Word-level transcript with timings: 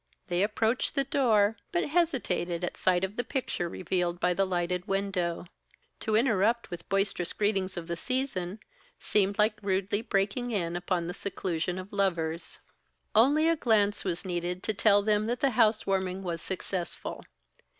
They 0.29 0.41
approached 0.41 0.95
the 0.95 1.03
door, 1.03 1.57
but 1.71 1.83
hesitated 1.89 2.63
at 2.63 2.75
sight 2.75 3.03
of 3.03 3.17
the 3.17 3.23
picture 3.23 3.69
revealed 3.69 4.19
by 4.19 4.33
the 4.33 4.47
lighted 4.47 4.87
window. 4.87 5.45
To 5.99 6.15
interrupt 6.15 6.71
with 6.71 6.79
the 6.79 6.85
boisterous 6.89 7.33
greetings 7.33 7.77
of 7.77 7.85
the 7.85 7.95
season, 7.95 8.61
seemed 8.99 9.37
like 9.37 9.59
rudely 9.61 10.01
breaking 10.01 10.49
in 10.49 10.75
upon 10.75 11.05
the 11.05 11.13
seclusion 11.13 11.77
of 11.77 11.93
lovers. 11.93 12.57
Only 13.13 13.47
a 13.47 13.55
glance 13.55 14.03
was 14.03 14.25
needed 14.25 14.63
to 14.63 14.73
tell 14.73 15.03
them 15.03 15.27
that 15.27 15.39
the 15.39 15.51
house 15.51 15.85
warming 15.85 16.23
was 16.23 16.41
successful. 16.41 17.23